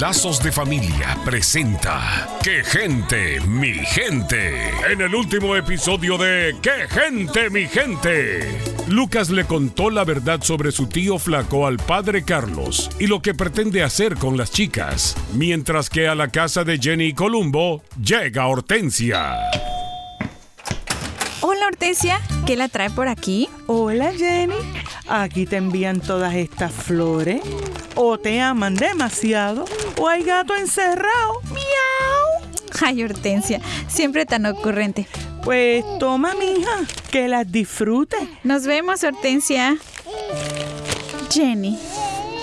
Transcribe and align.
Lazos 0.00 0.42
de 0.42 0.50
Familia 0.50 1.18
presenta 1.26 2.26
¡Qué 2.42 2.64
gente, 2.64 3.38
mi 3.42 3.74
gente! 3.74 4.70
En 4.90 5.02
el 5.02 5.14
último 5.14 5.54
episodio 5.56 6.16
de 6.16 6.56
¡Qué 6.62 6.88
gente, 6.88 7.50
mi 7.50 7.66
gente! 7.66 8.58
Lucas 8.88 9.28
le 9.28 9.44
contó 9.44 9.90
la 9.90 10.04
verdad 10.04 10.40
sobre 10.40 10.72
su 10.72 10.86
tío 10.86 11.18
flaco 11.18 11.66
al 11.66 11.76
padre 11.76 12.24
Carlos 12.24 12.88
y 12.98 13.08
lo 13.08 13.20
que 13.20 13.34
pretende 13.34 13.82
hacer 13.82 14.16
con 14.16 14.38
las 14.38 14.50
chicas, 14.50 15.14
mientras 15.34 15.90
que 15.90 16.08
a 16.08 16.14
la 16.14 16.28
casa 16.28 16.64
de 16.64 16.78
Jenny 16.78 17.12
Columbo 17.12 17.82
llega 18.02 18.46
Hortensia. 18.46 19.36
Hola 21.42 21.66
Hortensia, 21.66 22.22
¿qué 22.46 22.56
la 22.56 22.68
trae 22.68 22.88
por 22.88 23.08
aquí? 23.08 23.50
Hola 23.66 24.14
Jenny, 24.16 24.54
aquí 25.10 25.44
te 25.46 25.56
envían 25.56 26.00
todas 26.00 26.34
estas 26.34 26.72
flores. 26.72 27.42
O 27.96 28.18
te 28.18 28.40
aman 28.40 28.76
demasiado, 28.76 29.64
o 29.98 30.08
hay 30.08 30.22
gato 30.22 30.54
encerrado. 30.54 31.40
¡Miau! 31.50 32.50
Ay 32.80 33.02
Hortensia, 33.02 33.60
siempre 33.88 34.24
tan 34.24 34.46
ocurrente. 34.46 35.06
Pues 35.42 35.84
toma, 35.98 36.34
mija, 36.34 36.70
que 37.10 37.28
las 37.28 37.50
disfrute. 37.50 38.16
Nos 38.44 38.66
vemos 38.66 39.02
Hortensia. 39.02 39.76
Jenny, 41.30 41.78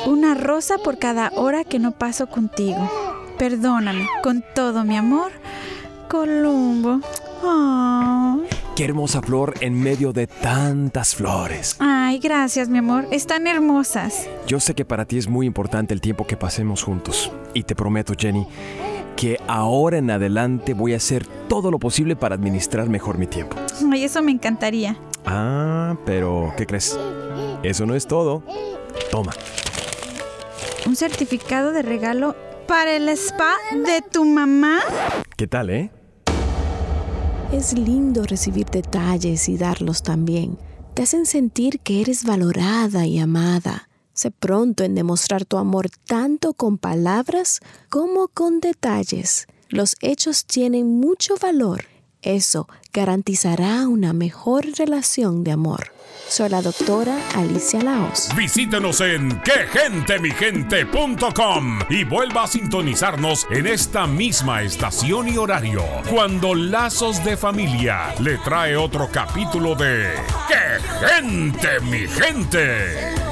una 0.05 0.35
rosa 0.35 0.77
por 0.77 0.99
cada 0.99 1.31
hora 1.35 1.63
que 1.63 1.79
no 1.79 1.91
paso 1.91 2.27
contigo. 2.27 2.91
Perdóname, 3.37 4.07
con 4.23 4.43
todo 4.53 4.83
mi 4.83 4.97
amor. 4.97 5.31
Columbo. 6.09 7.01
Qué 8.77 8.85
hermosa 8.85 9.23
flor 9.23 9.55
en 9.61 9.73
medio 9.73 10.13
de 10.13 10.27
tantas 10.27 11.15
flores. 11.15 11.77
Ay, 11.79 12.19
gracias, 12.19 12.69
mi 12.69 12.77
amor. 12.77 13.07
Están 13.09 13.47
hermosas. 13.47 14.29
Yo 14.45 14.59
sé 14.59 14.75
que 14.75 14.85
para 14.85 15.05
ti 15.05 15.17
es 15.17 15.27
muy 15.27 15.47
importante 15.47 15.95
el 15.95 15.99
tiempo 15.99 16.27
que 16.27 16.37
pasemos 16.37 16.83
juntos. 16.83 17.31
Y 17.55 17.63
te 17.63 17.73
prometo, 17.73 18.13
Jenny, 18.15 18.45
que 19.15 19.39
ahora 19.47 19.97
en 19.97 20.11
adelante 20.11 20.75
voy 20.75 20.93
a 20.93 20.97
hacer 20.97 21.25
todo 21.49 21.71
lo 21.71 21.79
posible 21.79 22.15
para 22.15 22.35
administrar 22.35 22.87
mejor 22.87 23.17
mi 23.17 23.25
tiempo. 23.25 23.57
Ay, 23.91 24.03
eso 24.03 24.21
me 24.21 24.31
encantaría. 24.31 24.95
Ah, 25.25 25.97
pero 26.05 26.53
¿qué 26.55 26.67
crees? 26.67 26.99
Eso 27.63 27.87
no 27.87 27.95
es 27.95 28.05
todo. 28.05 28.43
Toma. 29.09 29.33
¿Un 30.85 30.95
certificado 30.95 31.71
de 31.71 31.81
regalo 31.81 32.35
para 32.67 32.95
el 32.95 33.09
spa 33.09 33.55
de 33.73 34.03
tu 34.03 34.23
mamá? 34.23 34.81
¿Qué 35.35 35.47
tal, 35.47 35.71
eh? 35.71 35.89
Es 37.51 37.71
lindo 37.71 38.23
recibir 38.23 38.65
detalles 38.65 39.47
y 39.47 39.57
darlos 39.57 40.03
también. 40.03 40.57
Te 40.93 41.03
hacen 41.03 41.25
sentir 41.25 41.79
que 41.79 42.01
eres 42.01 42.25
valorada 42.25 43.05
y 43.05 43.19
amada. 43.19 43.87
Sé 44.11 44.31
pronto 44.31 44.83
en 44.83 44.95
demostrar 44.95 45.45
tu 45.45 45.57
amor 45.57 45.89
tanto 46.07 46.53
con 46.53 46.77
palabras 46.77 47.61
como 47.89 48.27
con 48.27 48.59
detalles. 48.59 49.47
Los 49.69 49.95
hechos 50.01 50.45
tienen 50.45 50.99
mucho 50.99 51.37
valor. 51.37 51.85
Eso 52.27 52.67
garantizará 52.91 53.87
una 53.87 54.11
mejor 54.11 54.65
relación 54.77 55.45
de 55.45 55.53
amor. 55.53 55.93
Soy 56.27 56.49
la 56.49 56.61
doctora 56.61 57.17
Alicia 57.35 57.81
Laos. 57.81 58.27
Visítenos 58.35 58.99
en 58.99 59.41
quegentemigente.com 59.43 61.79
y 61.89 62.03
vuelva 62.03 62.43
a 62.43 62.47
sintonizarnos 62.47 63.47
en 63.49 63.67
esta 63.67 64.05
misma 64.07 64.61
estación 64.61 65.29
y 65.29 65.37
horario 65.37 65.85
cuando 66.09 66.53
Lazos 66.53 67.23
de 67.23 67.37
Familia 67.37 68.13
le 68.19 68.37
trae 68.39 68.75
otro 68.75 69.07
capítulo 69.09 69.73
de 69.75 70.11
¡Qué 70.49 70.81
gente, 71.07 71.79
mi 71.79 72.05
gente! 72.09 73.26